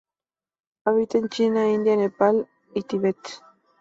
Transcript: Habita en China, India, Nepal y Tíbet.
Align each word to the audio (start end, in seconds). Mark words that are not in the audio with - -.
Habita 0.83 1.19
en 1.19 1.29
China, 1.29 1.69
India, 1.71 1.95
Nepal 1.95 2.47
y 2.73 2.81
Tíbet. 2.81 3.17